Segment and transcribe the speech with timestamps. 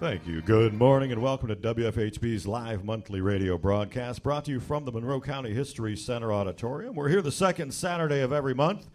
[0.00, 0.40] Thank you.
[0.40, 4.92] Good morning and welcome to WFHB's live monthly radio broadcast brought to you from the
[4.92, 6.94] Monroe County History Center Auditorium.
[6.94, 8.88] We're here the second Saturday of every month,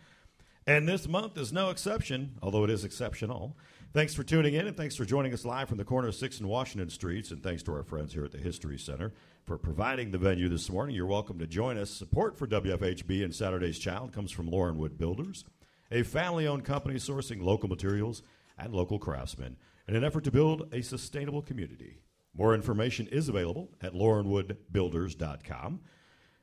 [0.66, 3.56] and this month is no exception, although it is exceptional.
[3.94, 6.40] Thanks for tuning in and thanks for joining us live from the corner of 6th
[6.40, 9.14] and Washington Streets, and thanks to our friends here at the History Center
[9.46, 10.96] for providing the venue this morning.
[10.96, 11.92] You're welcome to join us.
[11.92, 15.46] Support for WFHB and Saturday's Child comes from Lauren Wood Builders,
[15.92, 18.24] a family owned company sourcing local materials
[18.58, 19.58] and local craftsmen
[19.88, 22.02] in an effort to build a sustainable community.
[22.36, 25.80] More information is available at laurenwoodbuilders.com.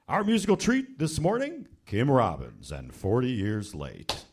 [0.09, 4.25] Our musical treat this morning Kim Robins and 40 Years Late.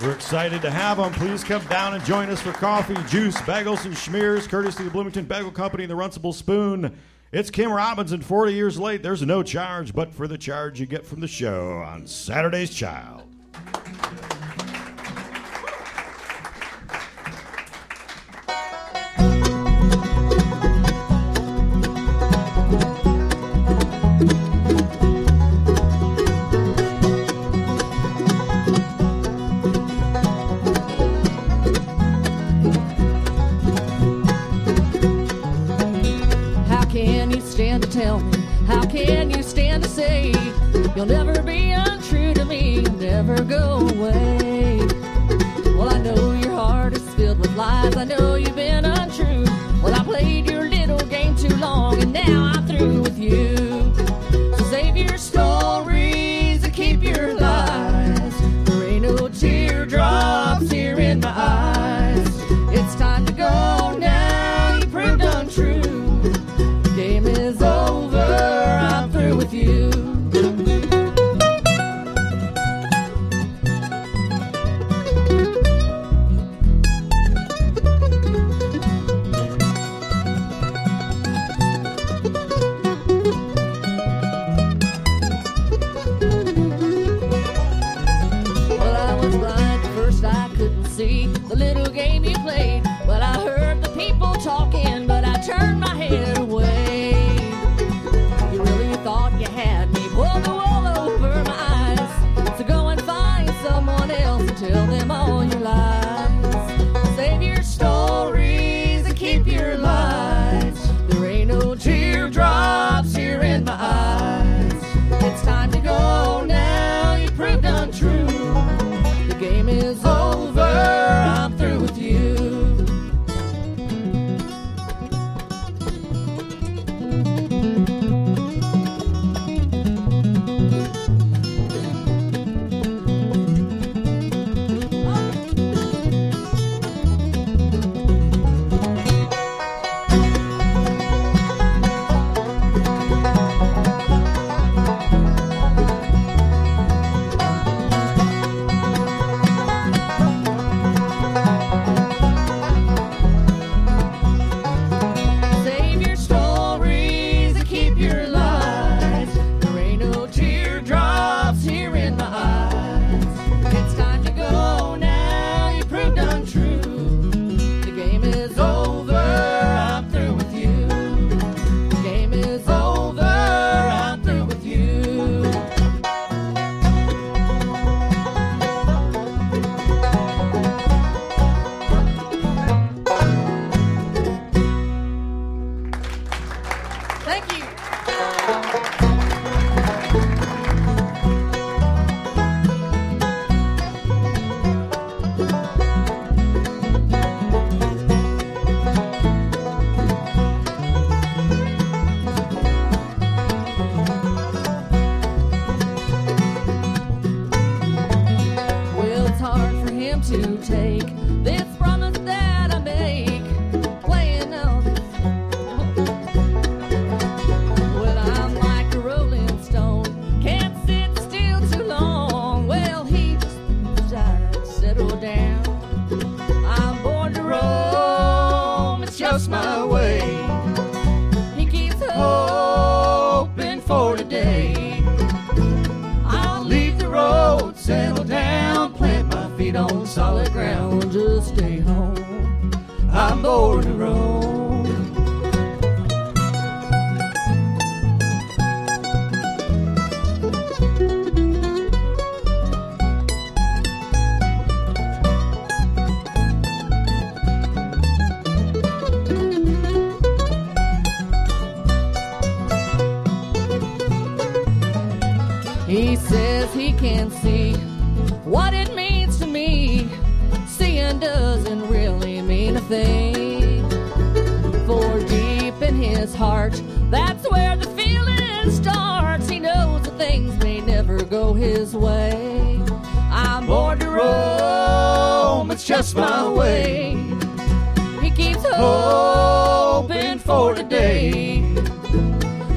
[0.00, 1.12] We're excited to have them.
[1.12, 4.90] Please come down and join us for coffee, juice, bagels, and schmears, courtesy of the
[4.90, 6.96] Bloomington Bagel Company and the Runcible Spoon.
[7.30, 9.02] It's Kim Robins and 40 Years Late.
[9.02, 13.31] There's no charge, but for the charge you get from the show on Saturday's Child.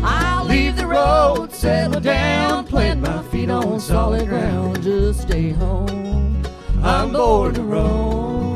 [0.04, 6.44] I'll leave the road, settle down, plant my feet on solid ground, just stay home.
[6.84, 8.55] I'm born to roam.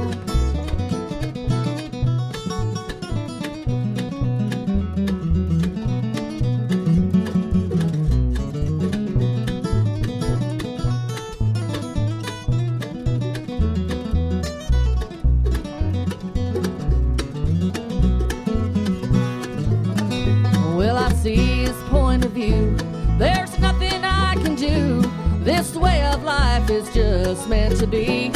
[26.29, 28.31] Life is just meant to be.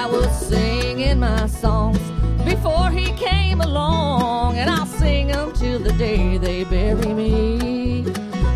[0.00, 1.98] I was singing my songs
[2.44, 8.04] before he came along, and I'll sing them till the day they bury me.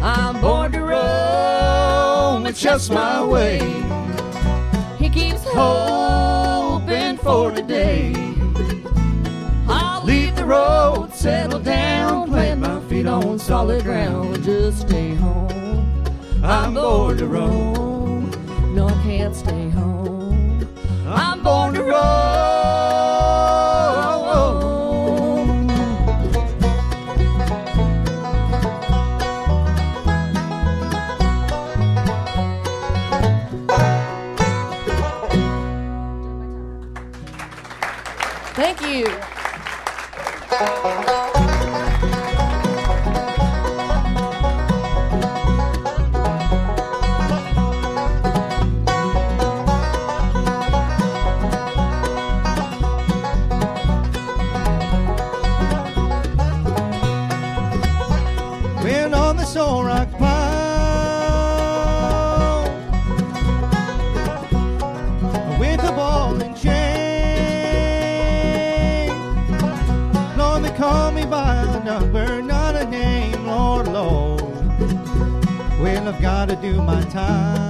[0.02, 3.58] I'm born to roam, it's just my way.
[4.98, 8.12] He keeps hoping for today.
[9.66, 15.67] I'll leave the road, settle down, plant my feet on solid ground, just stay home.
[16.50, 18.30] I'm born to roam,
[18.74, 20.66] no, I can't stay home.
[21.06, 23.17] I'm born to roam.
[76.08, 77.60] I've got to do my time.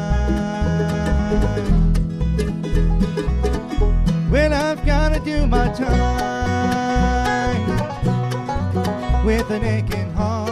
[4.31, 5.96] Well, I've got to do my time
[9.26, 10.48] with an aching heart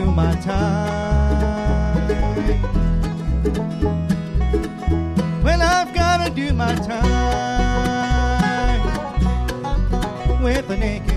[0.00, 2.08] Do my time.
[5.44, 7.20] Well, I've got to do my time
[10.42, 11.09] with an aching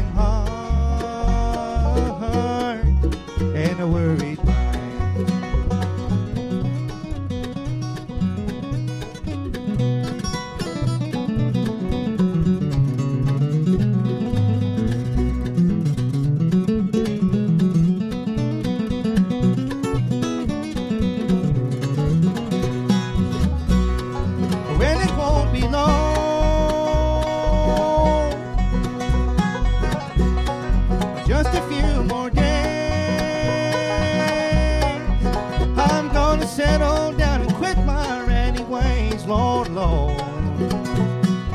[39.23, 40.19] ways, Lord, Lord.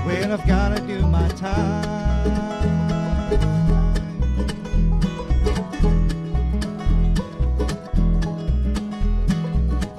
[0.04, 1.98] when I've gotta do my time.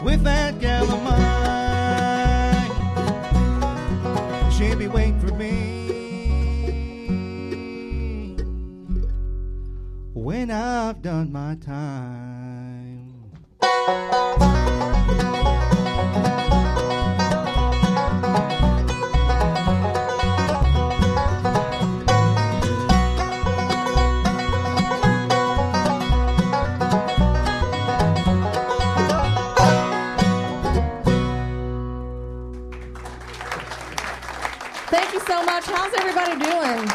[0.04, 1.22] With that gal of mine,
[4.52, 5.78] she'll be waiting for me
[10.14, 12.19] when I've done my time.
[35.80, 36.90] How's everybody doing?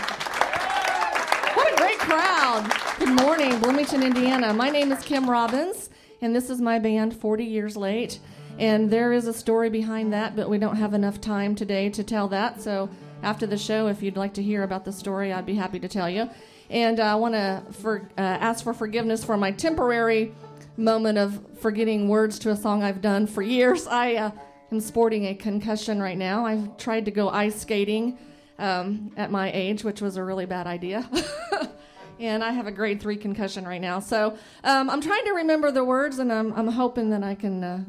[1.54, 2.70] What a great crowd.
[2.98, 4.52] Good morning, Bloomington, Indiana.
[4.52, 5.88] My name is Kim Robins,
[6.20, 8.20] and this is my band, 40 Years Late.
[8.58, 12.04] And there is a story behind that, but we don't have enough time today to
[12.04, 12.60] tell that.
[12.60, 12.90] So
[13.22, 15.88] after the show, if you'd like to hear about the story, I'd be happy to
[15.88, 16.28] tell you.
[16.68, 20.34] And I want to for, uh, ask for forgiveness for my temporary
[20.76, 23.86] moment of forgetting words to a song I've done for years.
[23.86, 24.30] I uh,
[24.70, 26.44] am sporting a concussion right now.
[26.44, 28.18] I've tried to go ice skating
[28.58, 31.08] um, at my age, which was a really bad idea.
[32.20, 34.00] and I have a grade three concussion right now.
[34.00, 37.64] So um, I'm trying to remember the words, and I'm, I'm hoping that I can
[37.64, 37.84] uh,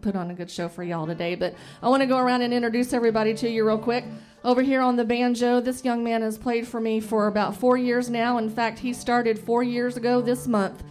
[0.00, 1.34] put on a good show for y'all today.
[1.34, 4.04] But I want to go around and introduce everybody to you real quick.
[4.44, 7.76] Over here on the banjo, this young man has played for me for about four
[7.76, 8.38] years now.
[8.38, 10.82] In fact, he started four years ago this month.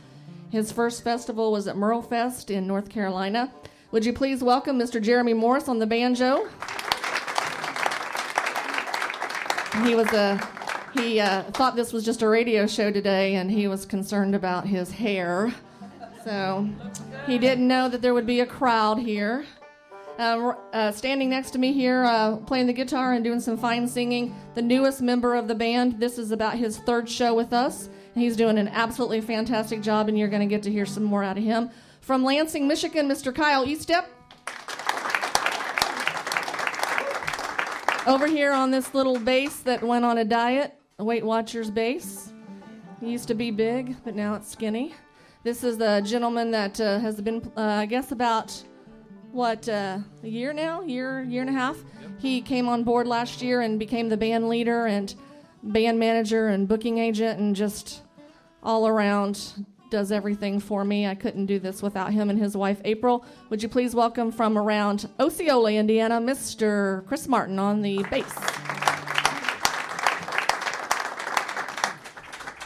[0.51, 3.51] His first festival was at MerleFest in North Carolina.
[3.91, 5.01] Would you please welcome Mr.
[5.01, 6.49] Jeremy Morris on the banjo?
[9.83, 10.39] He was a
[10.93, 14.65] he uh, thought this was just a radio show today, and he was concerned about
[14.65, 15.53] his hair.
[16.23, 16.67] So
[17.27, 19.45] he didn't know that there would be a crowd here.
[20.17, 23.85] Uh, uh, standing next to me here, uh, playing the guitar and doing some fine
[23.85, 25.99] singing, the newest member of the band.
[25.99, 27.89] This is about his third show with us.
[28.13, 31.23] He's doing an absolutely fantastic job, and you're going to get to hear some more
[31.23, 31.69] out of him.
[31.99, 33.35] From Lansing, Michigan, Mr.
[33.35, 34.05] Kyle Eastep.
[38.07, 42.31] Over here on this little bass that went on a diet, a Weight Watchers bass.
[42.99, 44.93] He used to be big, but now it's skinny.
[45.43, 48.63] This is the gentleman that uh, has been, uh, I guess, about
[49.31, 51.77] what uh, a year now, year year and a half.
[51.77, 52.11] Yep.
[52.19, 55.15] He came on board last year and became the band leader and
[55.63, 58.03] band manager and booking agent and just
[58.61, 61.07] all around does everything for me.
[61.07, 63.25] I couldn't do this without him and his wife, April.
[63.49, 67.05] Would you please welcome from around Osceola, Indiana, Mr.
[67.07, 68.33] Chris Martin on the bass.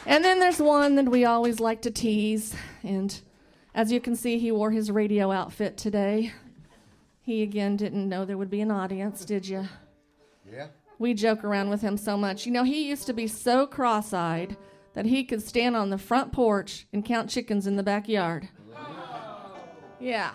[0.05, 2.55] And then there's one that we always like to tease.
[2.83, 3.19] And
[3.75, 6.33] as you can see, he wore his radio outfit today.
[7.21, 9.67] He again didn't know there would be an audience, did you?
[10.51, 10.67] Yeah.
[10.97, 12.47] We joke around with him so much.
[12.47, 14.57] You know, he used to be so cross eyed
[14.99, 18.49] that he could stand on the front porch and count chickens in the backyard.
[19.97, 20.31] Yeah.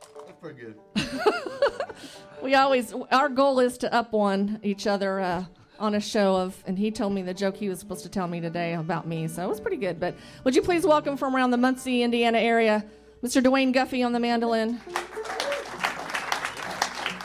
[0.00, 0.78] That's pretty good.
[2.40, 5.44] we always, our goal is to up one each other uh,
[5.80, 8.28] on a show of, and he told me the joke he was supposed to tell
[8.28, 9.98] me today about me, so it was pretty good.
[9.98, 12.84] But would you please welcome from around the Muncie, Indiana area,
[13.24, 13.42] Mr.
[13.42, 14.80] Dwayne Guffey on the mandolin?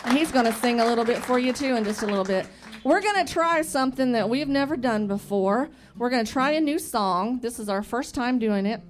[0.06, 2.26] And he's going to sing a little bit for you too in just a little
[2.26, 2.48] bit.
[2.84, 5.70] We're going to try something that we've never done before.
[5.96, 7.40] We're going to try a new song.
[7.40, 8.82] This is our first time doing it.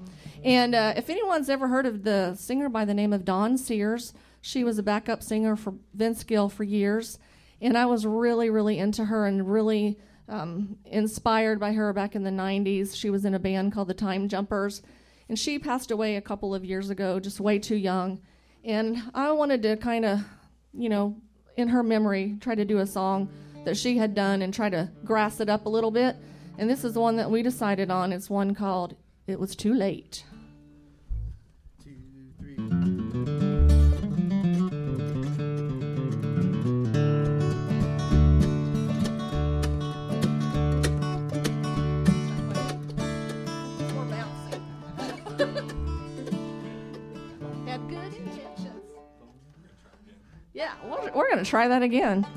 [0.46, 4.14] And uh, if anyone's ever heard of the singer by the name of Dawn Sears,
[4.40, 7.20] she was a backup singer for Vince Gill for years.
[7.60, 12.24] And I was really, really into her and really um, inspired by her back in
[12.24, 12.96] the 90s.
[12.96, 14.82] She was in a band called the Time Jumpers.
[15.28, 18.22] And she passed away a couple of years ago, just way too young.
[18.64, 20.22] And I wanted to kind of,
[20.74, 21.18] you know,
[21.58, 23.30] in her memory, try to do a song
[23.64, 26.16] that she had done and try to grass it up a little bit.
[26.58, 28.12] And this is one that we decided on.
[28.14, 28.96] It's one called
[29.28, 30.26] It Was Too Late.
[50.54, 52.28] Yeah, we're, we're going to try that again.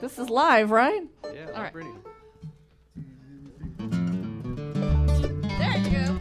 [0.00, 1.02] This is live, right?
[1.24, 1.72] Yeah, All right.
[1.72, 1.88] pretty.
[5.58, 6.18] There you go.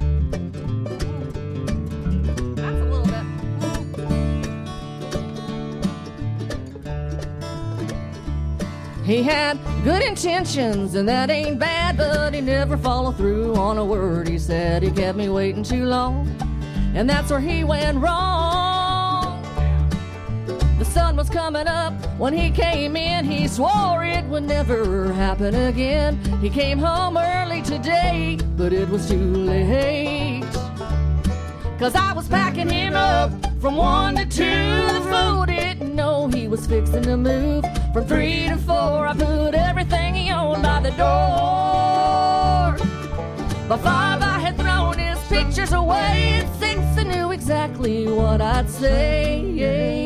[2.56, 3.26] That's a little bit.
[9.06, 13.86] He had good intentions, and that ain't bad, but he never followed through on a
[13.86, 14.82] word he said.
[14.82, 16.28] He kept me waiting too long,
[16.96, 18.85] and that's where he went wrong.
[20.96, 23.26] Sun was coming up when he came in.
[23.26, 26.18] He swore it would never happen again.
[26.40, 30.46] He came home early today, but it was too late.
[31.78, 34.46] Cause I was packing him up from one to two.
[34.46, 37.66] The fool didn't know he was fixing to move.
[37.94, 42.78] From three to four, I put everything he owned by the door.
[43.68, 46.40] By five, I had thrown his pictures away.
[46.42, 50.05] At six, I knew exactly what I'd say.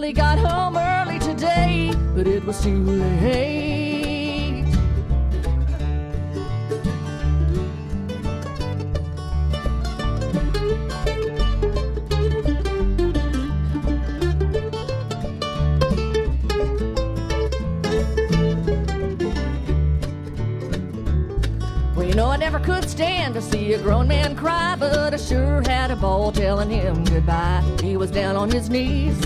[0.00, 4.64] He got home early today, but it was too late.
[21.94, 25.16] Well, you know, I never could stand to see a grown man cry, but I
[25.18, 27.62] sure had a ball telling him goodbye.
[27.82, 29.18] He was down on his knees,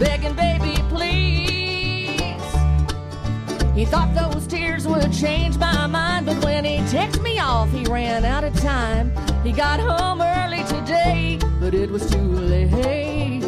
[0.00, 2.20] begging, baby, please.
[3.74, 7.84] He thought those tears would change my mind, but when he texted me off, he
[7.84, 9.12] ran out of time.
[9.44, 13.42] He got home early today, but it was too late.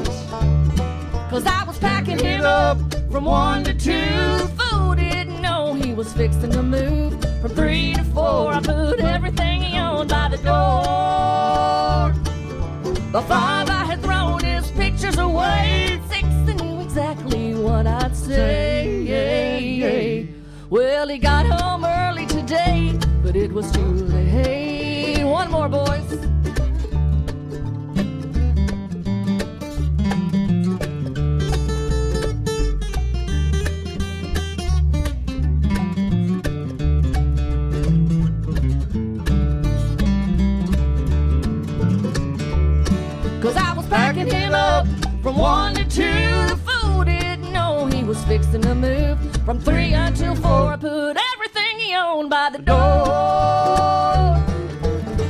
[1.31, 2.79] Cause I was packing him up
[3.11, 4.47] from one to two.
[4.59, 8.53] Fool didn't know he was fixing to move from three to four.
[8.53, 12.13] I put everything he owned by the door.
[13.11, 13.82] By five, I
[20.73, 25.23] Well, he got home early today, but it was too late.
[25.23, 26.09] One more, boys.
[43.43, 44.87] Cause I was packing him up
[45.23, 46.03] from one to two.
[46.49, 49.12] The fool didn't know he was fixing to move
[49.45, 50.73] from three until four.
[50.73, 53.05] I put everything he owned by the door.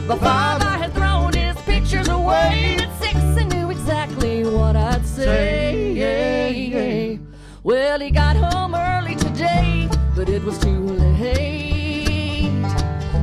[0.09, 2.77] By five, I had thrown his pictures away.
[2.79, 7.19] At six, I knew exactly what I'd say.
[7.63, 12.51] Well, he got home early today, but it was too late.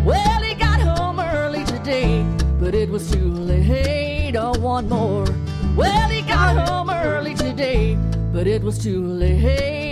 [0.06, 2.26] Well, he got home early today,
[2.60, 4.36] but it was too late.
[4.36, 5.28] Oh, one more.
[5.76, 7.96] Well, he got home early today,
[8.34, 9.89] but it was too late.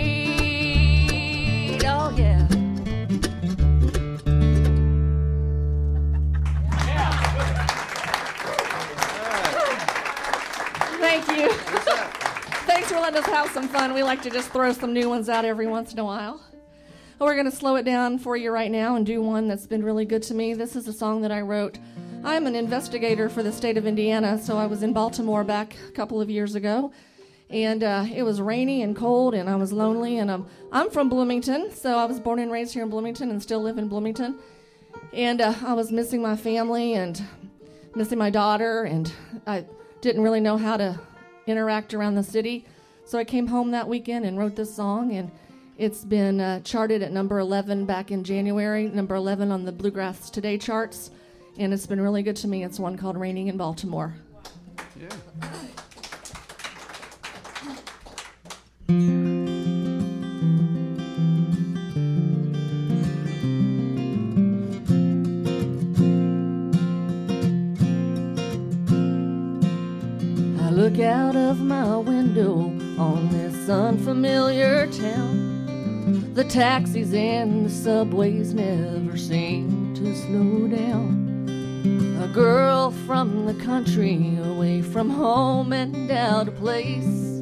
[2.18, 2.48] Yeah.
[10.98, 11.48] Thank you.
[12.66, 13.94] Thanks for letting us have some fun.
[13.94, 16.40] We like to just throw some new ones out every once in a while.
[17.20, 19.84] We're going to slow it down for you right now and do one that's been
[19.84, 20.54] really good to me.
[20.54, 21.78] This is a song that I wrote.
[22.24, 25.92] I'm an investigator for the state of Indiana, so I was in Baltimore back a
[25.92, 26.90] couple of years ago.
[27.50, 30.18] And uh, it was rainy and cold, and I was lonely.
[30.18, 33.42] And um, I'm from Bloomington, so I was born and raised here in Bloomington and
[33.42, 34.38] still live in Bloomington.
[35.12, 37.20] And uh, I was missing my family and
[37.94, 39.10] missing my daughter, and
[39.46, 39.64] I
[40.02, 41.00] didn't really know how to
[41.46, 42.66] interact around the city.
[43.06, 45.30] So I came home that weekend and wrote this song, and
[45.78, 50.28] it's been uh, charted at number 11 back in January, number 11 on the Bluegrass
[50.28, 51.10] Today charts,
[51.56, 52.62] and it's been really good to me.
[52.62, 54.14] It's one called Raining in Baltimore.
[55.00, 55.08] Yeah.
[55.40, 55.58] I
[70.78, 76.32] look out of my window on this unfamiliar town.
[76.34, 82.22] The taxis and the subways never seem to slow down.
[82.22, 87.37] A girl from the country, away from home and out of place.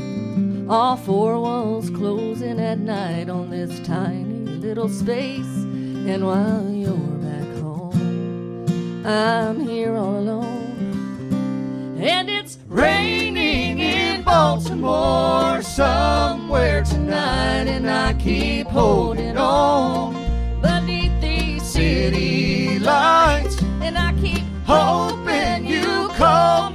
[0.69, 5.47] All four walls closing at night on this tiny little space.
[5.47, 11.99] And while you're back home, I'm here all alone.
[12.01, 20.15] And it's raining in Baltimore somewhere tonight, and I keep holding on
[20.61, 23.63] beneath these city lights.
[23.83, 26.66] And I keep hoping you call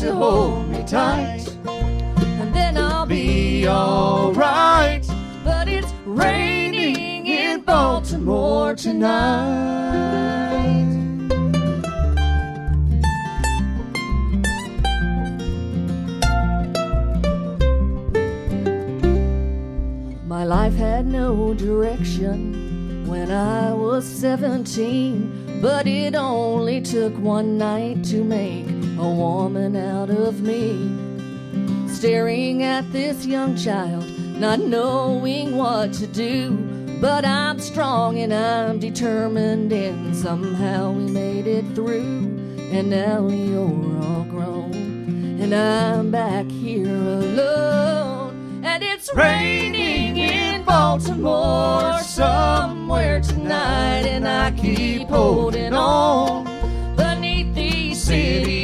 [0.00, 1.46] to hold me tight.
[1.66, 5.06] And then I'll be alright.
[5.44, 9.90] But it's raining in Baltimore tonight.
[20.26, 28.02] My life had no direction when I was 17, but it only took one night
[28.04, 28.69] to make
[29.00, 30.90] a woman out of me.
[31.88, 34.04] Staring at this young child,
[34.38, 36.50] not knowing what to do,
[37.00, 42.28] but I'm strong and I'm determined, and somehow we made it through.
[42.72, 44.74] And now you're all grown,
[45.40, 48.62] and I'm back here alone.
[48.62, 56.44] And it's raining in Baltimore somewhere tonight, and I keep holding on
[56.96, 58.59] beneath these city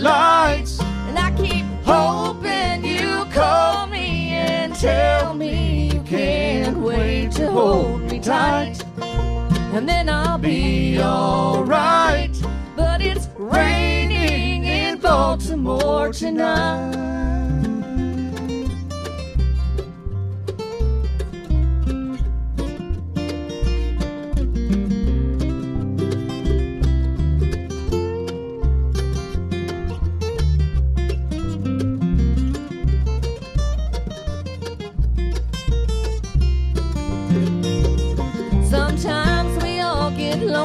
[0.00, 0.80] lights.
[0.80, 8.02] And I keep hoping you call me and tell me you can't wait to hold
[8.02, 8.82] me tight.
[9.72, 12.34] And then I'll be alright.
[12.76, 17.19] But it's raining in Baltimore tonight.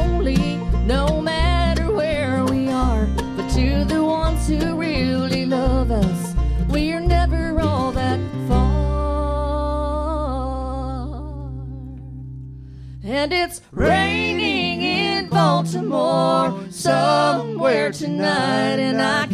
[0.05, 3.05] Lonely, no matter where we are.
[3.35, 6.35] But to the ones who really love us,
[6.69, 8.73] we are never all that far.
[13.03, 19.24] And it's raining in Baltimore somewhere tonight, and I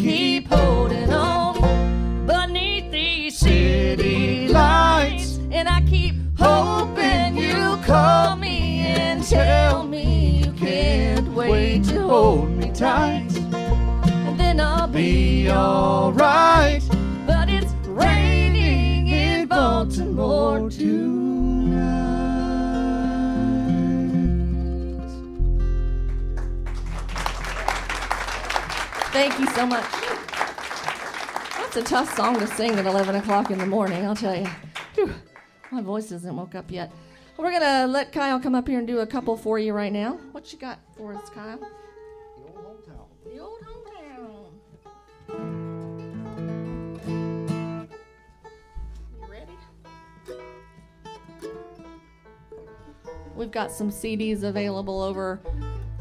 [11.52, 16.82] wait to hold me tight, and then I'll be alright.
[17.28, 21.12] But it's raining in Baltimore tonight.
[29.12, 29.84] Thank you so much.
[31.58, 34.48] That's a tough song to sing at 11 o'clock in the morning, I'll tell you.
[34.96, 35.14] Whew,
[35.70, 36.94] my voice isn't woke up yet.
[37.42, 39.92] We're going to let Kyle come up here and do a couple for you right
[39.92, 40.20] now.
[40.32, 41.58] What you got for us, Kyle?
[41.58, 41.66] The
[42.56, 43.08] old hometown.
[43.26, 44.52] The old hometown.
[49.20, 49.58] You ready?
[53.36, 55.40] We've got some CDs available over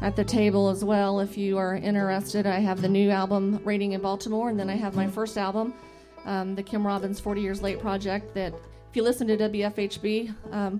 [0.03, 2.45] at the table as well if you are interested.
[2.45, 5.73] I have the new album, Raining in Baltimore, and then I have my first album,
[6.25, 10.79] um, the Kim Robins 40 Years Late Project, that if you listen to WFHB, um,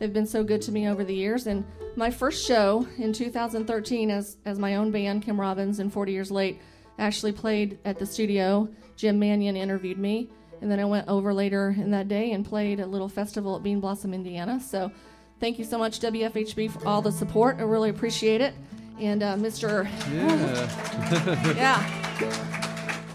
[0.00, 1.46] they've been so good to me over the years.
[1.46, 6.10] And my first show in 2013 as, as my own band, Kim Robins and 40
[6.10, 6.60] Years Late,
[6.98, 8.68] actually played at the studio.
[8.96, 10.28] Jim Mannion interviewed me,
[10.60, 13.62] and then I went over later in that day and played a little festival at
[13.62, 14.60] Bean Blossom, Indiana.
[14.60, 14.90] So
[15.38, 17.58] thank you so much, WFHB, for all the support.
[17.58, 18.54] I really appreciate it.
[18.98, 19.84] And uh, Mr.
[20.12, 21.54] Yeah.
[21.56, 22.56] Yeah.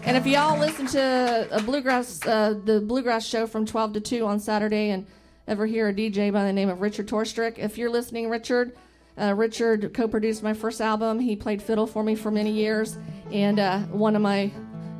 [0.02, 4.24] And if y'all listen to a bluegrass, uh, the bluegrass show from 12 to 2
[4.24, 5.04] on Saturday, and
[5.48, 8.76] ever hear a DJ by the name of Richard Torstrick, if you're listening, Richard,
[9.18, 11.20] uh, Richard co-produced my first album.
[11.20, 12.98] He played fiddle for me for many years,
[13.32, 14.50] and uh, one of my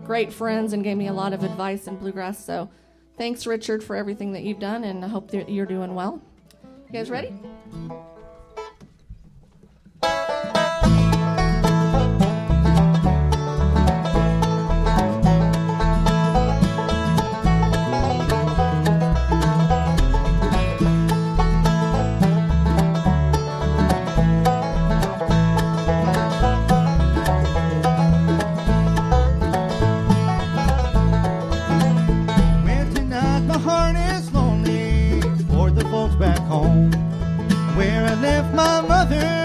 [0.05, 2.43] great friends, and gave me a lot of advice in bluegrass.
[2.43, 2.71] So,
[3.19, 6.23] thanks, Richard, for everything that you've done, and I hope that you're doing well.
[6.63, 7.35] You guys ready?
[39.09, 39.36] My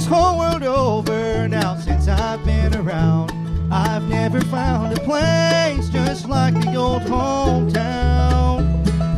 [0.00, 3.32] this whole world over now since I've been around.
[3.70, 8.62] I've never found a place just like the old hometown.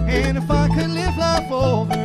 [0.09, 2.02] And if I could live life over,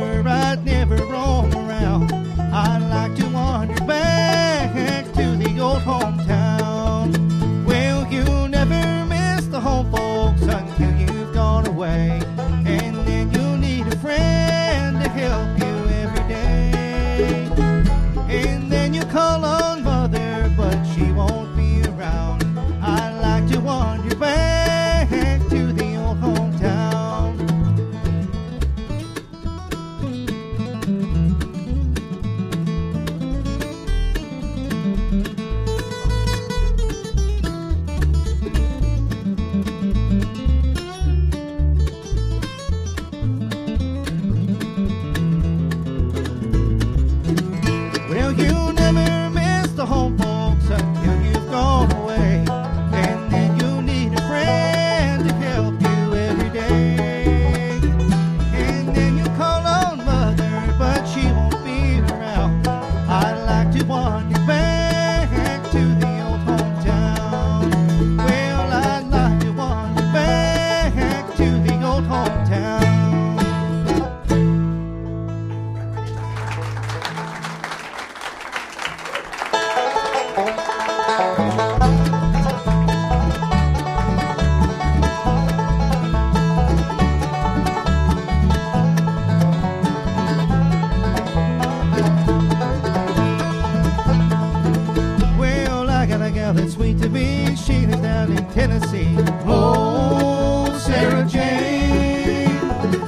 [96.56, 97.54] to be.
[97.56, 99.14] She lives down in Tennessee.
[99.44, 102.54] Oh, Sarah Jane.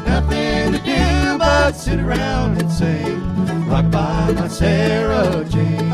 [0.04, 3.18] Nothing to do but sit around and sing.
[3.66, 5.90] Rock by my Sarah Jane.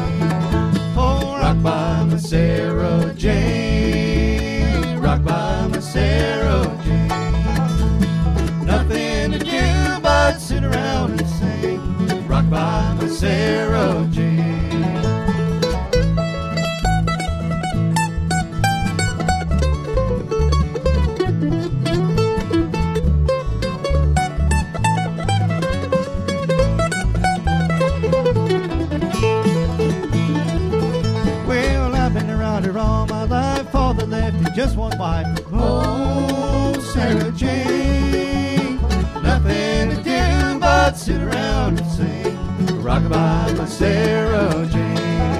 [0.96, 4.98] Oh, rock by my Sarah Jane.
[4.98, 7.08] Rock by my Sarah Jane.
[8.66, 12.26] Nothing to do but sit around and sing.
[12.26, 14.15] Rock by my Sarah Jane.
[41.06, 42.36] Sit around and sing.
[42.82, 45.38] Rockabye, my Sarah Jane.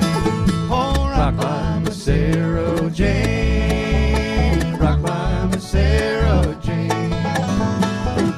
[0.70, 4.76] Oh, rock by my Sarah Jane.
[4.76, 7.10] Rock by my Sarah Jane.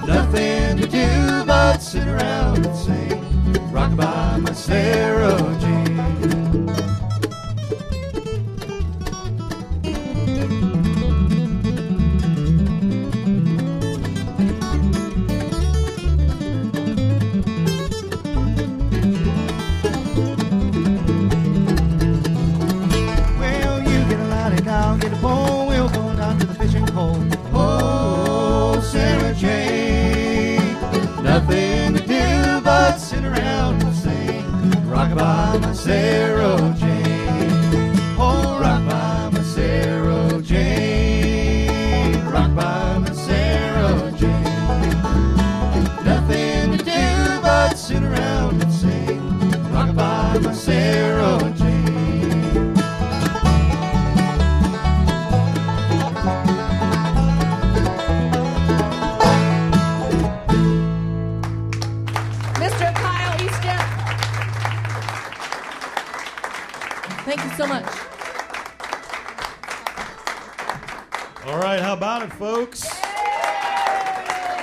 [0.06, 3.22] Nothing to do but sit around and sing.
[3.74, 5.07] Rockabye, my Sarah
[44.18, 44.47] Sarah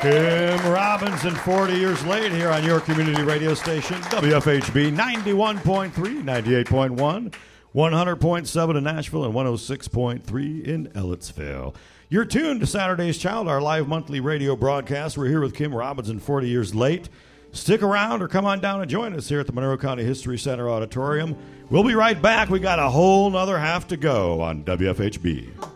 [0.06, 7.34] Kim Robinson, 40 years late here on your community radio station, WFHB 91.3, 98.1,
[7.74, 11.74] 100.7 in Nashville, and 106.3 in Ellettsville.
[12.10, 15.18] You're tuned to Saturday's Child, our live monthly radio broadcast.
[15.18, 17.10] We're here with Kim Robinson, 40 years late.
[17.52, 20.38] Stick around or come on down and join us here at the Monroe County History
[20.38, 21.36] Center Auditorium.
[21.72, 22.50] We'll be right back.
[22.52, 25.75] We got a whole nother half to go on WFHB.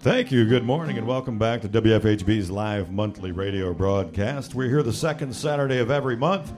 [0.00, 0.46] Thank you.
[0.46, 4.54] Good morning and welcome back to WFHB's live monthly radio broadcast.
[4.54, 6.52] We're here the second Saturday of every month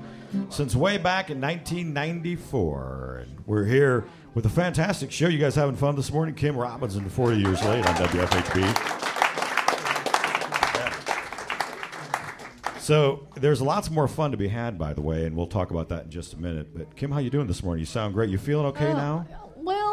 [0.49, 3.19] since way back in 1994.
[3.23, 5.27] And we're here with a fantastic show.
[5.27, 6.37] You guys having fun this morning?
[6.37, 9.01] Kim Robinson, 40 years late on WFHB.
[12.79, 15.89] So there's lots more fun to be had, by the way, and we'll talk about
[15.89, 16.77] that in just a minute.
[16.77, 17.81] But Kim, how you doing this morning?
[17.81, 18.31] You sound great.
[18.31, 19.27] You feeling okay Uh, now?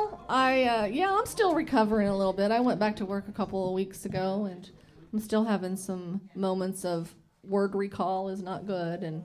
[0.09, 2.51] Well, I uh, yeah, I'm still recovering a little bit.
[2.51, 4.69] I went back to work a couple of weeks ago, and
[5.13, 9.23] I'm still having some moments of word recall is not good, and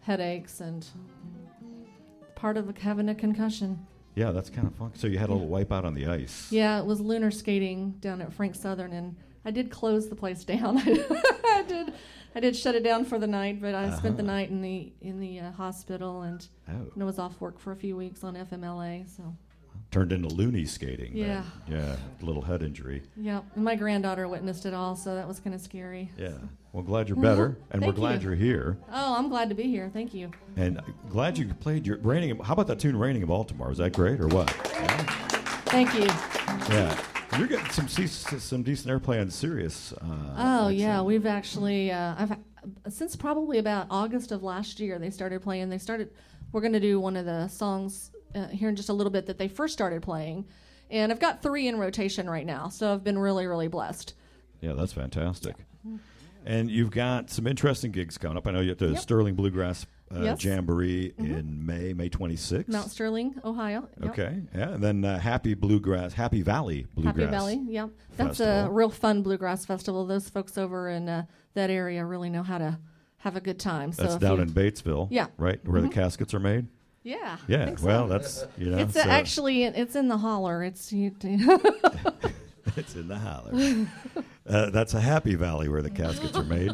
[0.00, 0.86] headaches, and
[2.34, 3.86] part of having a concussion.
[4.14, 4.92] Yeah, that's kind of fun.
[4.94, 6.48] So you had a little wipeout on the ice.
[6.50, 10.44] Yeah, it was lunar skating down at Frank Southern, and I did close the place
[10.54, 10.78] down.
[10.78, 11.92] I did,
[12.34, 14.32] I did shut it down for the night, but I spent the Uh-huh.
[14.32, 16.72] night in the in the uh, hospital, and, Oh.
[16.94, 19.08] and I was off work for a few weeks on FMLA.
[19.16, 19.36] So
[19.90, 21.12] Turned into loony skating.
[21.14, 21.22] then.
[21.28, 21.44] Yeah.
[21.68, 23.02] Yeah, little head injury.
[23.16, 26.10] yeah, and my granddaughter witnessed it all, so that was kind of scary.
[26.16, 26.34] Yeah.
[26.72, 28.28] Well, glad you're better, and we're glad you.
[28.28, 29.90] you're here, Oh, I'm glad to be here.
[29.92, 30.30] Thank you.
[30.56, 32.38] and glad you played your raining.
[32.38, 33.68] How about that tune, "Raining in Baltimore"?
[33.70, 34.48] Was that great or what?
[35.66, 36.04] Thank you.
[36.74, 36.96] Yeah.
[37.38, 39.92] You're getting some some decent airplay on Sirius.
[39.92, 42.36] Uh, Oh yeah, we've actually uh, I've
[42.88, 45.68] since probably about August of last year they started playing.
[45.70, 46.10] They started.
[46.52, 49.26] We're going to do one of the songs uh, here in just a little bit
[49.26, 50.46] that they first started playing,
[50.90, 52.68] and I've got three in rotation right now.
[52.68, 54.14] So I've been really really blessed.
[54.60, 55.56] Yeah, that's fantastic.
[56.46, 58.46] And you've got some interesting gigs coming up.
[58.46, 58.98] I know you have the Yep.
[58.98, 60.38] Sterling Bluegrass uh, Yes.
[60.38, 60.48] Mm-hmm.
[60.48, 62.66] Jamboree in May, May 26th.
[62.66, 63.86] Mount Sterling, Ohio.
[64.00, 64.10] Yep.
[64.10, 67.16] Okay, yeah, and then uh, Happy Bluegrass, Happy Valley Bluegrass.
[67.16, 67.88] Happy Valley, yeah.
[68.16, 70.06] That's a real fun bluegrass festival.
[70.06, 72.78] Those folks over in uh, that area really know how to
[73.18, 73.90] have a good time.
[73.92, 75.08] That's if down you- in Batesville.
[75.10, 75.26] Yeah.
[75.36, 75.88] Right where Mhm.
[75.90, 76.66] the caskets are made.
[77.02, 77.36] Yeah.
[77.48, 77.74] Yeah.
[77.76, 77.86] so.
[77.86, 78.78] Well, that's you know.
[78.78, 80.62] it's so- actually it's in the holler.
[80.62, 81.12] It's you,
[82.76, 83.86] It's in the holler.
[84.48, 86.72] uh, that's a happy valley where the caskets are made.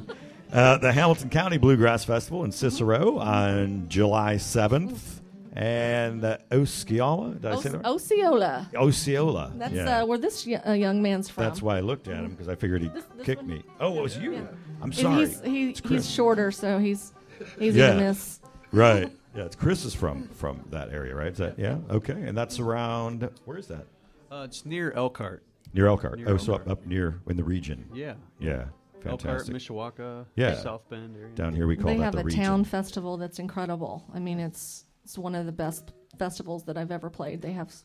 [0.52, 5.20] Uh, the Hamilton County Bluegrass Festival in Cicero on July 7th.
[5.54, 7.86] And uh, Osceola, did I say that right?
[7.86, 8.68] Osceola.
[8.76, 9.52] Osceola.
[9.56, 10.02] That's yeah.
[10.02, 11.44] uh, where this y- uh, young man's from.
[11.44, 13.48] That's why I looked at him because I figured he'd This- this kick one?
[13.48, 13.62] me.
[13.80, 14.34] Oh, it was you.
[14.34, 14.40] Yeah.
[14.82, 15.26] I'm And sorry.
[15.26, 17.14] he's he, he's shorter, so he's
[17.58, 17.94] he's Yeah.
[17.94, 18.40] miss.
[18.70, 19.10] Right.
[19.37, 21.33] Yeah, it's Chris is from from that area, right?
[21.33, 21.79] Is that yeah?
[21.90, 22.14] Okay.
[22.14, 23.87] And that's around where is that?
[24.31, 25.42] Uh, it's near Elkhart.
[25.75, 26.18] Near Elkhart.
[26.18, 27.88] Near oh, so up, up near in the region.
[27.92, 28.14] Yeah.
[28.38, 28.66] Yeah.
[29.03, 29.55] Fantastic.
[29.55, 30.55] Elkhart, Mishawaka, Yeah.
[30.57, 31.35] South Bend area.
[31.35, 34.05] Down here we call they that have the a town festival that's incredible.
[34.14, 37.42] I mean, it's it's one of the best festivals that I've ever played.
[37.42, 37.85] They have s-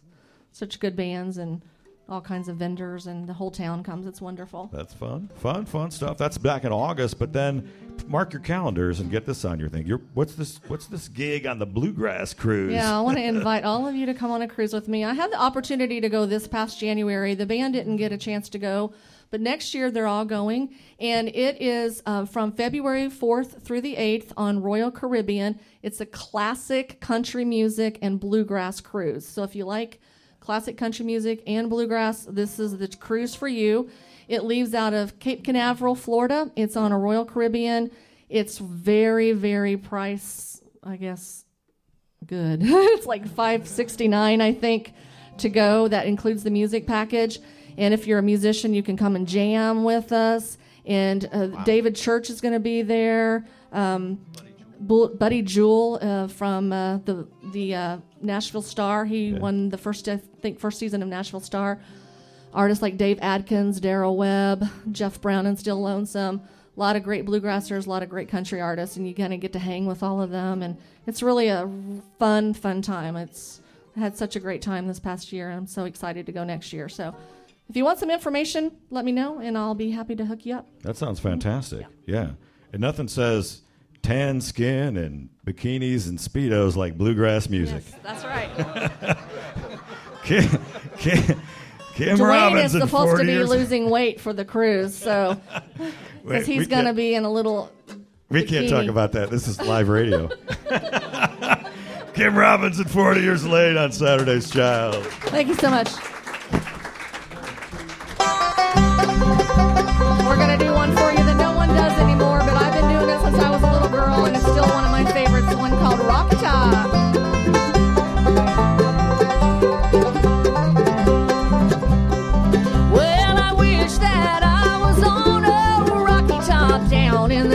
[0.51, 1.63] such good bands and
[2.09, 4.05] all kinds of vendors, and the whole town comes.
[4.05, 4.69] It's wonderful.
[4.73, 6.17] That's fun, fun, fun stuff.
[6.17, 7.69] That's back in August, but then
[8.07, 9.85] mark your calendars and get this on your thing.
[9.85, 10.59] You're, what's this?
[10.67, 12.73] What's this gig on the Bluegrass Cruise?
[12.73, 15.03] Yeah, I want to invite all of you to come on a cruise with me.
[15.05, 17.33] I had the opportunity to go this past January.
[17.33, 18.93] The band didn't get a chance to go,
[19.29, 20.75] but next year they're all going.
[20.99, 25.59] And it is uh, from February 4th through the 8th on Royal Caribbean.
[25.81, 29.25] It's a classic country music and bluegrass cruise.
[29.25, 30.01] So if you like
[30.41, 33.89] classic country music and bluegrass, this is the cruise for you.
[34.27, 36.51] It leaves out of Cape Canaveral, Florida.
[36.55, 37.91] It's on a Royal Caribbean.
[38.27, 41.45] It's very, very price, I guess,
[42.25, 42.59] good.
[42.63, 44.93] it's like 569 I think
[45.37, 45.87] to go.
[45.87, 47.39] That includes the music package.
[47.77, 50.57] And if you're a musician, you can come and jam with us.
[50.85, 53.45] And uh, David Church is going to be there.
[53.71, 54.19] Um,
[54.87, 59.05] Buddy Jewell uh, from uh, the the uh, Nashville Star.
[59.05, 61.79] He won the first I think first season of Nashville Star.
[62.53, 66.41] Artists like Dave Adkins, Darrell Webb, Jeff Brown, and Still Lonesome.
[66.75, 69.39] A lot of great bluegrassers, a lot of great country artists, and you kind of
[69.39, 70.61] get to hang with all of them.
[70.61, 71.69] And it's really a
[72.19, 73.15] fun, fun time.
[73.15, 73.61] It's
[73.95, 76.71] I had such a great time this past year, I'm so excited to go next
[76.71, 76.87] year.
[76.87, 77.13] So,
[77.69, 80.55] if you want some information, let me know, and I'll be happy to hook you
[80.55, 80.67] up.
[80.81, 81.85] That sounds fantastic.
[82.05, 82.31] Yeah.
[82.73, 83.61] And nothing says
[84.01, 87.83] tan skin and bikinis and speedos like bluegrass music.
[88.03, 88.49] that's right.
[90.23, 90.47] Kim,
[90.97, 91.41] Kim,
[91.93, 93.49] Kim Dwayne Robbins is supposed to be years.
[93.49, 95.39] losing weight for the cruise, so
[96.23, 97.71] because he's going to be in a little.
[98.29, 99.29] We can't talk about that.
[99.29, 100.29] This is live radio.
[102.13, 105.05] Kim Robinson, 40 years late on Saturday's Child.
[105.05, 105.89] Thank you so much.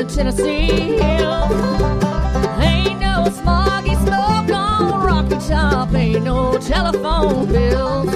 [0.09, 1.53] Tennessee hills.
[2.61, 8.07] Ain't no smoggy smoke on Rocky Top, ain't no telephone bills.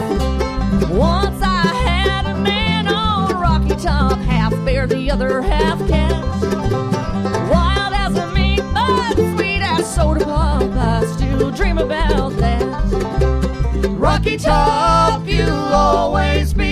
[0.91, 6.13] Once I had a man on Rocky Top, half bear, the other half cat.
[7.51, 12.63] Wild as a meat, but sweet as soda pop, I still dream about that.
[13.99, 16.70] Rocky Top, you'll always be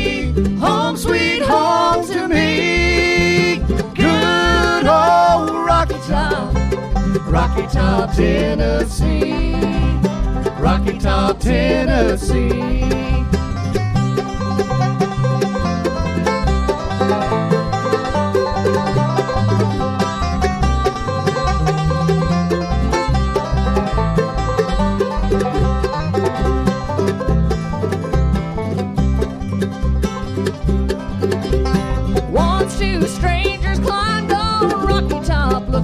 [7.28, 9.52] Rocky Top, Tennessee.
[10.58, 12.80] Rocky Top, Tennessee.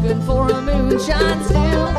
[0.05, 1.93] Top looking for a moonshine still.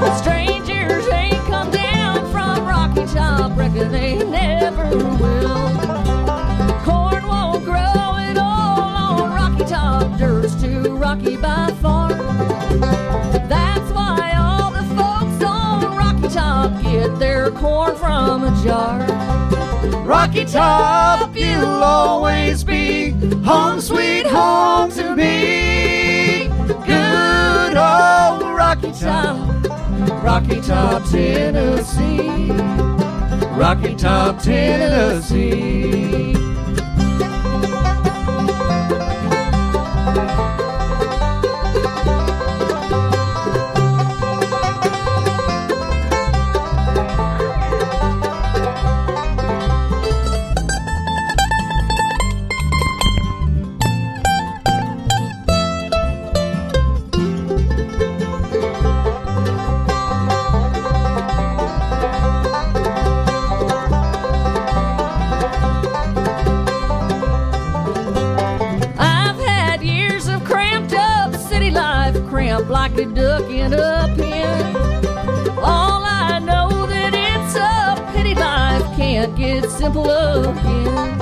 [0.00, 5.70] But strangers ain't come down from Rocky Top, reckon they never will.
[6.84, 12.14] Corn won't grow at all on Rocky Top, dirt's too rocky by far.
[13.48, 18.98] That's why all the folks on Rocky Top get their corn from a jar.
[20.06, 23.10] Rocky Top, you'll always be
[23.44, 26.01] home, sweet home to me.
[28.82, 29.36] Rocky Top,
[30.24, 32.50] Rocky Top, Tennessee.
[33.56, 36.41] Rocky Top, Tennessee.
[79.82, 81.18] Simple again.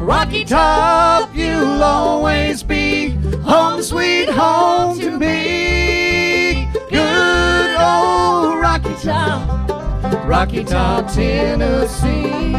[0.00, 3.08] Rocky Top, you'll always be
[3.42, 6.70] home, sweet home to me.
[6.88, 9.68] Good old Rocky Top,
[10.24, 12.54] Rocky Top, Tennessee.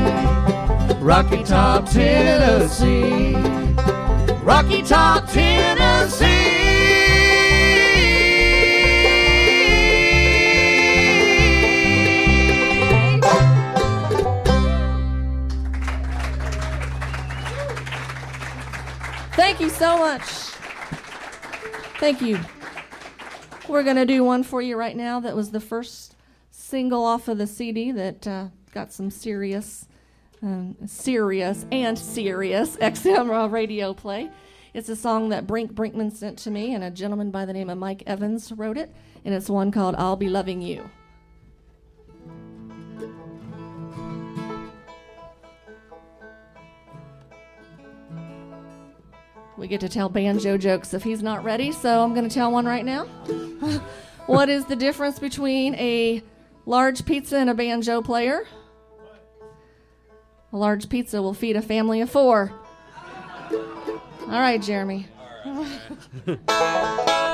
[0.99, 3.35] Rocky Top, Tennessee.
[4.43, 5.78] Rocky Top, Tennessee.
[19.79, 20.21] So much.
[21.99, 22.37] Thank you.
[23.69, 26.17] We're going to do one for you right now that was the first
[26.51, 29.87] single off of the CD that uh, got some serious,
[30.43, 34.29] um, serious and serious XM radio play.
[34.73, 37.69] It's a song that Brink Brinkman sent to me, and a gentleman by the name
[37.69, 40.89] of Mike Evans wrote it, and it's one called I'll Be Loving You.
[49.59, 52.49] We get to tell banjo jokes if he's not ready, so I'm going to tell
[52.49, 53.03] one right now.
[54.25, 56.23] what is the difference between a
[56.65, 58.47] large pizza and a banjo player?
[60.53, 62.53] A large pizza will feed a family of four.
[63.51, 65.07] All right, Jeremy.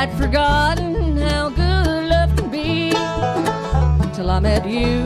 [0.00, 2.88] I'd forgotten how good love can be
[4.14, 5.04] till I met you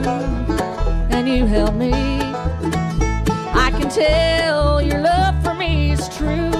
[1.10, 1.90] and you held me.
[1.92, 6.52] I can tell your love for me is true.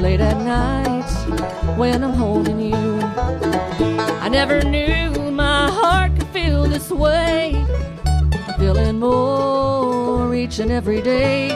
[0.00, 3.00] Late at night when I'm holding you,
[4.22, 7.52] I never knew my heart could feel this way.
[8.32, 11.50] I'm feeling more each and every day.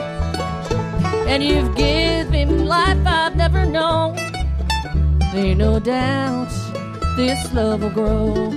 [1.25, 4.26] And you've given me life I've never known.
[5.37, 6.49] Ain't no doubt
[7.15, 8.51] this love will grow.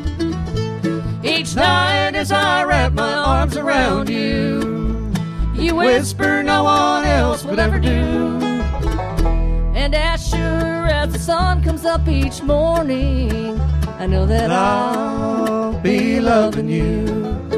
[1.23, 5.13] Each night as I wrap my arms around you,
[5.55, 7.99] you whisper no one else will ever do.
[9.75, 13.61] And as sure as the sun comes up each morning,
[13.99, 17.50] I know that I'll be loving you.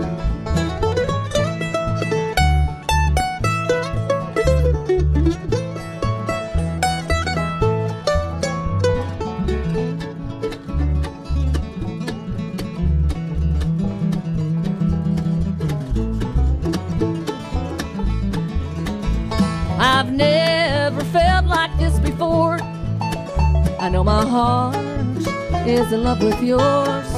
[24.32, 24.74] Heart
[25.68, 27.08] is in love with yours.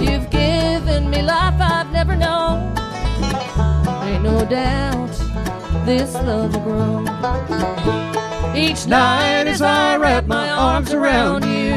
[0.00, 2.56] You've given me life I've never known.
[4.06, 5.12] Ain't no doubt
[5.84, 8.54] this love will grow.
[8.54, 11.76] Each night as I wrap my arms around you,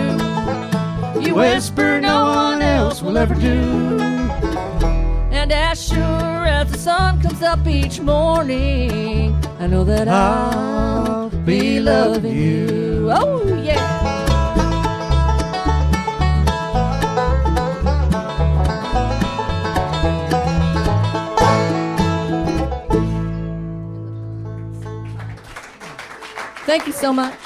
[1.21, 3.99] you whisper no one else will ever do.
[5.39, 11.81] And as sure as the sun comes up each morning, I know that I'll be
[11.81, 13.09] loving you.
[13.11, 13.94] Oh, yeah.
[26.65, 27.44] Thank you so much.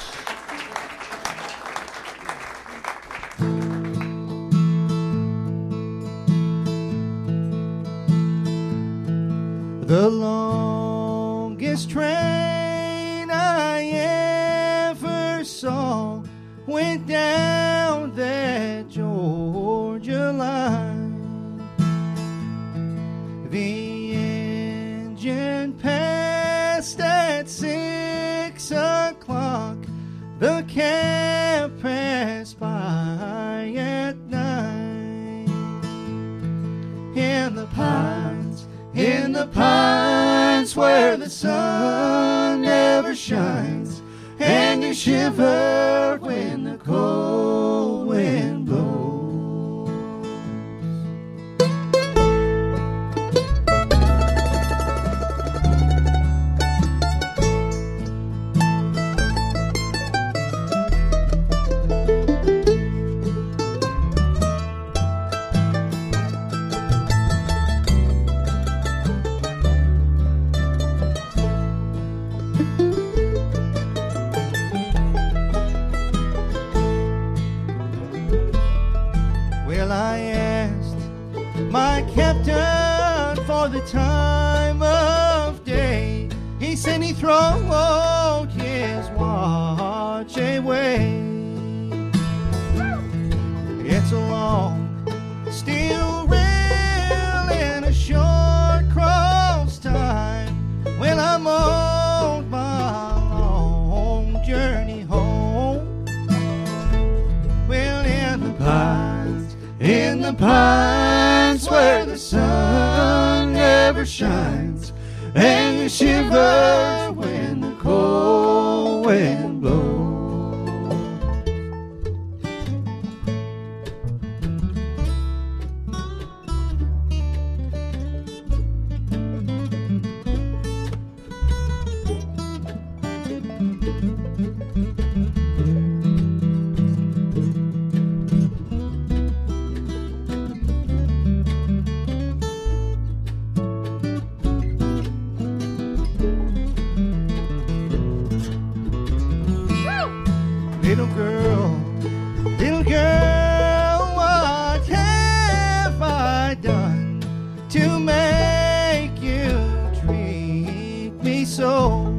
[161.60, 162.09] So?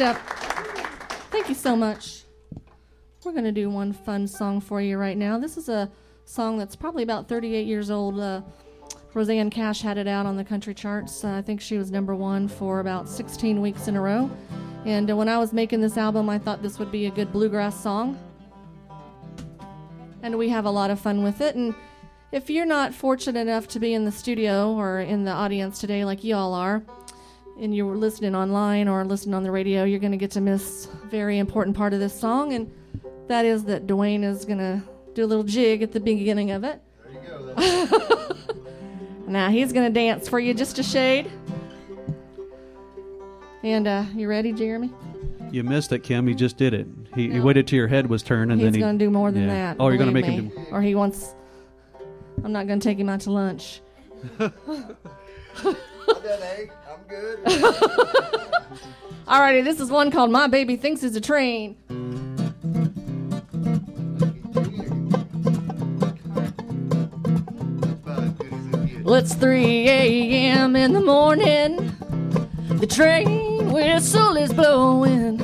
[0.00, 0.16] Eastep,
[1.30, 2.22] thank you so much.
[3.22, 5.36] We're going to do one fun song for you right now.
[5.36, 5.90] This is a
[6.24, 8.18] song that's probably about 38 years old.
[8.18, 8.40] Uh,
[9.12, 11.22] Rosanne Cash had it out on the country charts.
[11.22, 14.30] Uh, I think she was number one for about 16 weeks in a row.
[14.86, 17.30] And uh, when I was making this album, I thought this would be a good
[17.30, 18.18] bluegrass song.
[20.22, 21.56] And we have a lot of fun with it.
[21.56, 21.74] And
[22.32, 26.06] if you're not fortunate enough to be in the studio or in the audience today,
[26.06, 26.82] like y'all are,
[27.60, 30.88] and you're listening online or listening on the radio, you're going to get to miss
[31.04, 32.72] a very important part of this song, and
[33.28, 34.82] that is that Dwayne is going to
[35.14, 36.80] do a little jig at the beginning of it.
[37.04, 38.36] There you go.
[39.26, 41.30] now he's going to dance for you just a shade.
[43.62, 44.90] And uh, you ready, Jeremy?
[45.50, 46.26] You missed it, Kim.
[46.26, 46.86] He just did it.
[47.14, 48.80] He, he waited till your head was turned, and he's then he.
[48.80, 49.74] going to do more than yeah.
[49.74, 49.76] that.
[49.78, 50.54] Oh, you're going to make him me.
[50.54, 50.66] do.
[50.70, 51.34] Or he wants.
[52.42, 53.82] I'm not going to take him out to lunch.
[56.10, 57.38] I'm good.
[59.26, 61.76] Alrighty, this is one called My Baby Thinks It's a Train.
[69.04, 70.76] Well, it's 3 a.m.
[70.76, 71.96] in the morning.
[72.68, 75.40] The train whistle is blowing.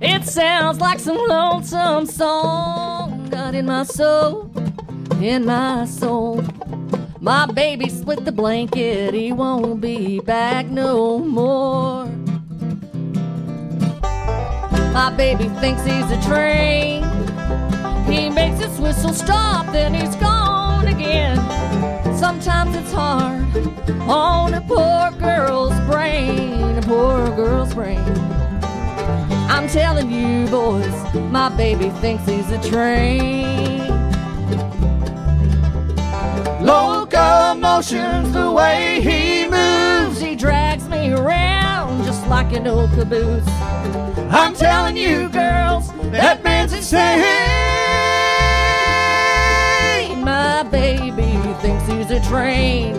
[0.00, 3.28] It sounds like some lonesome song.
[3.30, 4.50] Got in my soul,
[5.20, 6.42] in my soul.
[7.20, 9.14] My baby split the blanket.
[9.14, 12.06] He won't be back no more.
[14.92, 17.02] My baby thinks he's a train.
[18.04, 21.36] He makes his whistle stop, then he's gone again.
[22.16, 23.44] Sometimes it's hard
[24.08, 27.98] on a poor girl's brain, a poor girl's brain.
[29.48, 33.85] I'm telling you, boys, my baby thinks he's a train.
[36.66, 40.20] Locomotion's the way he moves.
[40.20, 43.46] He drags me around just like an old caboose.
[44.32, 47.22] I'm telling you, girls, that man's insane.
[50.24, 52.96] My baby thinks he's a train.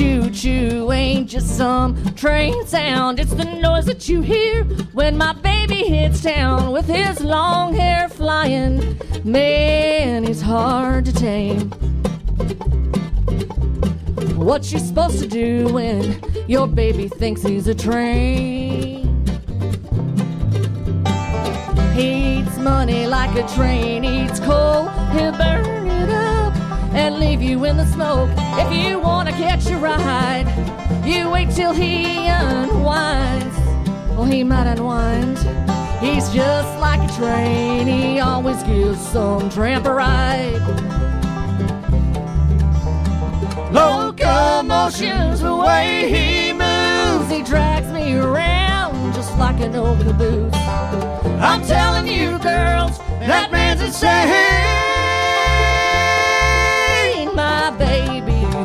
[0.00, 3.20] Choo choo ain't just some train sound.
[3.20, 8.08] It's the noise that you hear when my baby hits town with his long hair
[8.08, 8.98] flying.
[9.24, 11.70] Man, he's hard to tame.
[14.38, 19.06] What you supposed to do when your baby thinks he's a train?
[21.94, 24.88] He eats money like a train eats coal.
[25.12, 25.79] He'll burn
[26.92, 28.30] and leave you in the smoke.
[28.36, 30.46] If you want to catch a ride,
[31.04, 33.56] you wait till he unwinds.
[34.10, 35.38] Well, he might unwind.
[36.00, 37.86] He's just like a train.
[37.86, 40.60] He always gives some tramp a ride.
[43.72, 47.30] Locomotion's the way he moves.
[47.30, 50.54] He drags me around just like an old caboose.
[51.40, 54.89] I'm telling you, girls, that man's insane.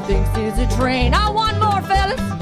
[0.05, 1.13] Thinks he's a train.
[1.13, 2.34] I want more, fellas.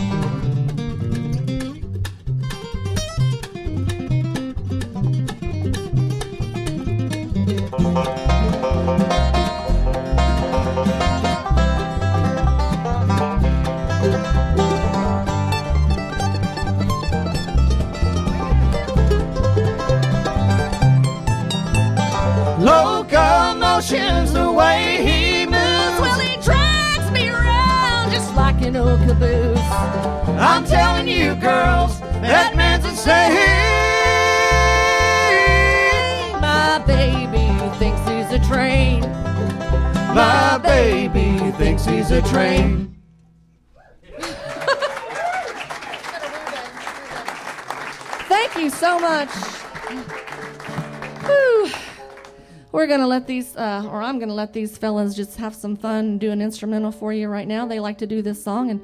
[29.06, 29.60] Caboose.
[30.40, 33.34] I'm telling you, girls, that man's insane.
[36.42, 39.02] My baby thinks he's a train.
[40.14, 42.96] My baby thinks he's a train.
[48.28, 49.30] Thank you so much.
[52.74, 56.06] We're gonna let these, uh, or I'm gonna let these fellas just have some fun
[56.06, 57.68] and do an instrumental for you right now.
[57.68, 58.82] They like to do this song, and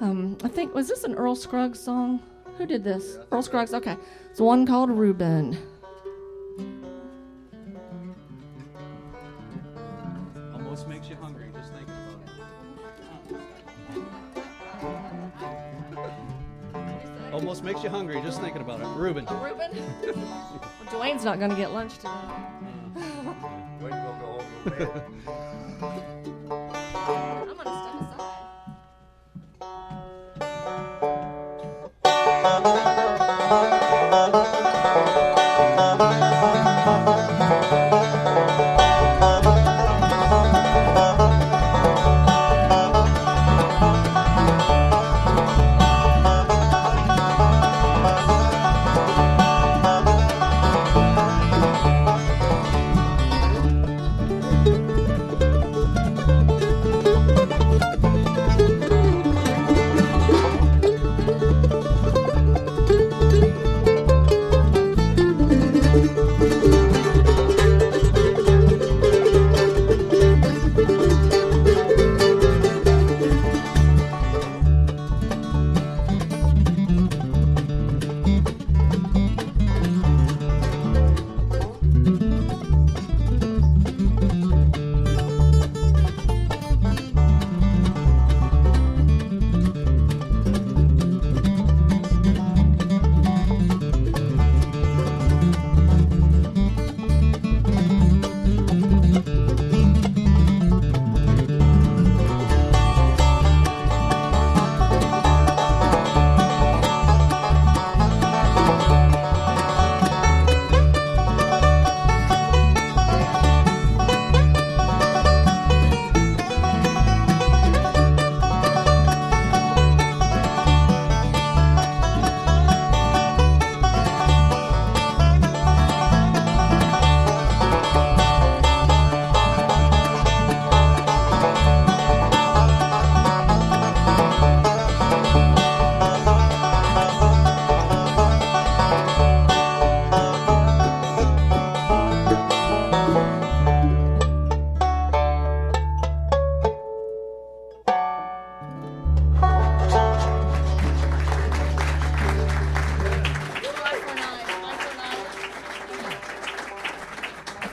[0.00, 2.22] um, I think was this an Earl Scruggs song?
[2.58, 3.18] Who did this?
[3.32, 3.74] Earl Scruggs.
[3.74, 3.96] Okay,
[4.30, 5.58] it's one called Reuben.
[17.58, 18.86] Almost makes you hungry just thinking about it.
[18.96, 19.24] Reuben.
[19.26, 19.72] Oh, Reuben.
[20.14, 22.08] well, Dwayne's not gonna get lunch today.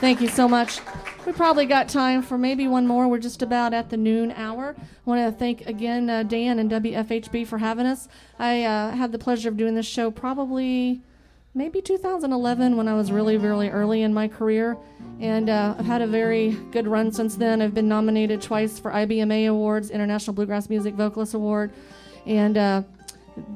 [0.06, 0.78] Thank you so much.
[1.26, 3.08] We probably got time for maybe one more.
[3.08, 4.76] We're just about at the noon hour.
[4.78, 8.06] I want to thank again uh, Dan and WFHB for having us.
[8.38, 11.00] I uh, had the pleasure of doing this show probably
[11.54, 14.76] maybe 2011 when I was really, really early in my career.
[15.18, 17.60] And uh, I've had a very good run since then.
[17.60, 21.72] I've been nominated twice for IBMA Awards, International Bluegrass Music Vocalist Award,
[22.26, 22.82] and uh,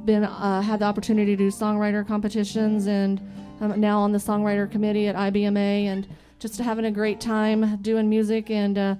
[0.04, 3.20] been uh, had the opportunity to do songwriter competitions, and
[3.60, 6.08] I'm now on the songwriter committee at IBMA, and
[6.40, 8.94] just having a great time doing music and uh,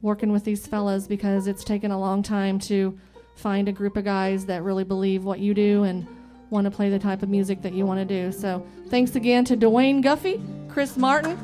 [0.00, 2.98] working with these fellas because it's taken a long time to
[3.36, 6.06] find a group of guys that really believe what you do and
[6.48, 8.32] want to play the type of music that you want to do.
[8.32, 11.36] So thanks again to Dwayne Guffey, Chris Martin,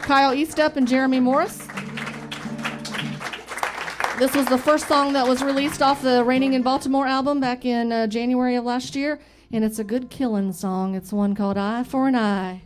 [0.00, 1.66] Kyle Eastep, and Jeremy Morris.
[4.20, 7.64] This was the first song that was released off the Raining in Baltimore album back
[7.64, 9.18] in uh, January of last year,
[9.52, 10.94] and it's a good killing song.
[10.94, 12.62] It's one called Eye for an Eye.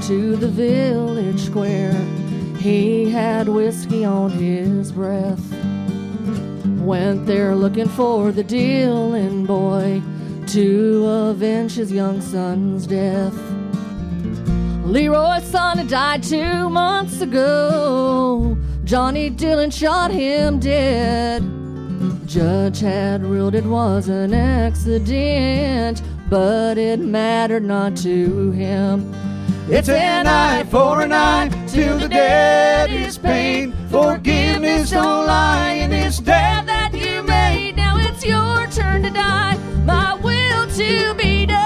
[0.00, 1.94] To the village square.
[2.58, 5.40] He had whiskey on his breath.
[6.80, 10.02] Went there looking for the dealing boy
[10.48, 13.34] to avenge his young son's death.
[14.84, 18.56] Leroy's son had died two months ago.
[18.84, 21.42] Johnny Dillon shot him dead.
[22.26, 29.14] Judge had ruled it was an accident, but it mattered not to him.
[29.74, 33.72] It's an eye for an eye till the dead is pain.
[33.88, 37.76] Forgiveness don't lie in this death that you made.
[37.76, 39.56] Now it's your turn to die.
[39.86, 41.62] My will to be done.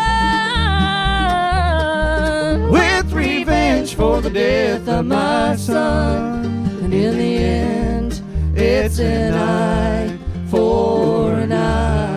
[2.70, 6.44] with revenge for the death of my son.
[6.84, 8.22] And in the end,
[8.54, 10.16] It's an eye
[10.48, 12.15] for an eye.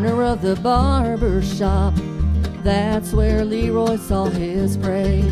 [0.00, 1.92] Corner of the barber shop,
[2.62, 5.30] that's where Leroy saw his prey.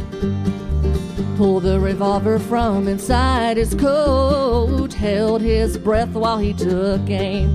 [1.39, 7.49] Pulled the revolver from inside his coat, held his breath while he took aim.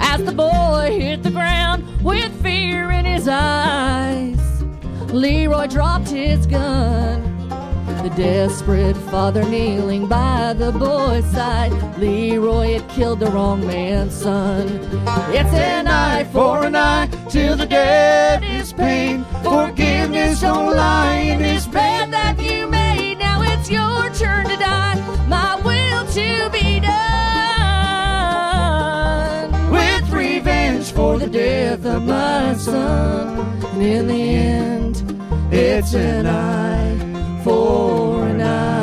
[0.00, 4.64] As the boy hit the ground with fear in his eyes,
[5.12, 7.33] Leroy dropped his gun.
[8.04, 11.72] The desperate father kneeling by the boy's side.
[11.98, 14.68] Leroy had killed the wrong man's son.
[15.32, 19.24] It's an eye for an eye till the dead is pain.
[19.42, 23.20] Forgiveness don't lie in this bed that you made.
[23.20, 25.00] Now it's your turn to die.
[25.26, 26.92] My will to be done.
[29.72, 33.38] with revenge for the death of my son.
[33.72, 35.02] And in the end,
[35.50, 37.13] It's an eye
[37.44, 38.74] for an eye.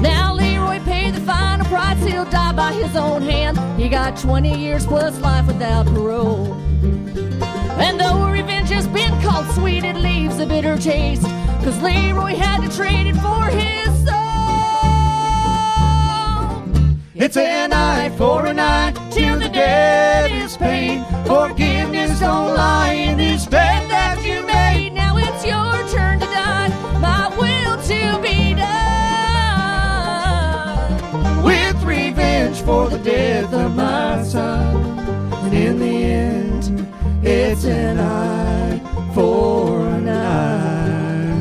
[0.00, 2.02] Now Leroy paid the final price.
[2.02, 3.58] He'll die by his own hand.
[3.78, 6.54] He got 20 years plus life without parole.
[7.78, 11.22] And though revenge has been called sweet, it leaves a bitter taste.
[11.64, 14.16] Cause Leroy had to trade it for his soul.
[17.14, 21.04] It's an eye for an eye till the dead is pain.
[21.26, 24.94] Forgiveness don't lie in this bed that you made.
[24.94, 26.68] Now it's your turn to die.
[27.00, 28.70] My will to be done.
[31.44, 34.98] with revenge for the death of my son.
[35.44, 36.09] And in the end,
[37.62, 38.80] it's an eye
[39.12, 41.40] for an eye.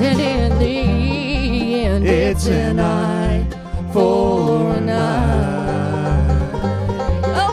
[0.00, 3.46] And in the end, It's an eye
[3.92, 6.22] for an eye.
[7.36, 7.52] Oh.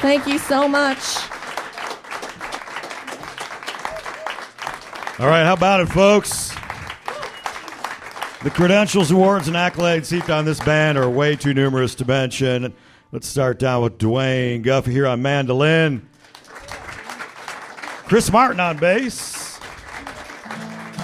[0.00, 1.25] Thank you so much.
[5.18, 6.50] All right, how about it, folks?
[8.42, 12.74] The credentials, awards, and accolades heaped on this band are way too numerous to mention.
[13.12, 16.06] Let's start down with Dwayne Guffey here on mandolin,
[18.04, 19.58] Chris Martin on bass,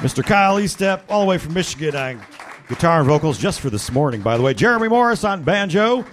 [0.02, 0.22] Mr.
[0.22, 2.20] Kyle Eastep, all the way from Michigan on
[2.68, 4.52] guitar and vocals, just for this morning, by the way.
[4.52, 6.04] Jeremy Morris on banjo,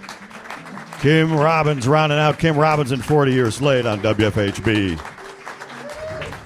[1.00, 4.98] Kim Robins rounding out Kim Robins and 40 Years Late on WFHB.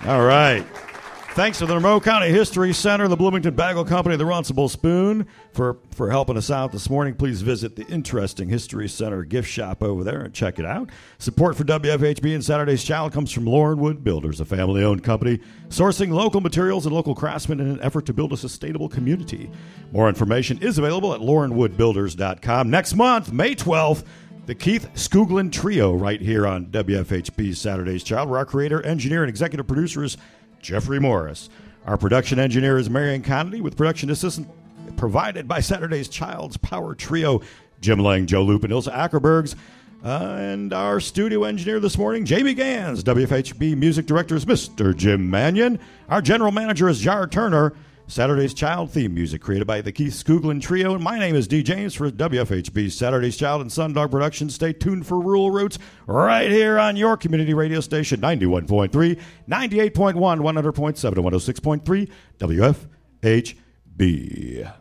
[0.09, 0.67] All right.
[1.35, 5.79] Thanks to the Monroe County History Center, the Bloomington Bagel Company, the Runcible Spoon for,
[5.91, 7.17] for helping us out this morning.
[7.17, 10.91] Please visit the interesting History Center gift shop over there and check it out.
[11.19, 15.41] Support for WFHB and Saturday's Child comes from Loren Wood Builders, a family owned company
[15.71, 19.51] sourcing local materials and local craftsmen in an effort to build a sustainable community.
[19.91, 22.71] More information is available at lorenwoodbuilders.com.
[22.71, 24.05] Next month, May 12th,
[24.47, 29.31] the Keith Skoglund Trio right here on WFHB Saturday's Child, where our creator, engineer, and
[29.31, 30.17] executive producer is
[30.65, 31.51] Jeffrey Morris.
[31.85, 34.49] Our production engineer is Marion Connolly, with production assistant
[34.97, 37.43] provided by Saturday's Child's Power Trio,
[37.83, 39.57] Jim Lang, Joe Loop, and Ilsa Ackerbergs.
[40.03, 43.05] Uh, and our studio engineer this morning, Jamie Gans.
[43.05, 44.97] WFHB music director is Mr.
[44.97, 45.79] Jim Mannion.
[46.09, 47.75] Our general manager is Jar Turner.
[48.07, 50.95] Saturday's Child theme music created by the Keith Skoglund Trio.
[50.95, 51.63] And my name is D.
[51.63, 54.55] James for WFHB Saturday's Child and Sundog Productions.
[54.55, 61.05] Stay tuned for Rural Roots right here on your community radio station 91.3, 98.1, 100.7,
[61.05, 62.11] and 106.3
[63.99, 64.75] WFHB.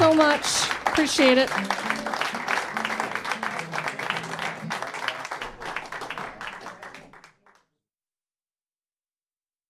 [0.00, 0.70] So much.
[0.86, 1.50] Appreciate it.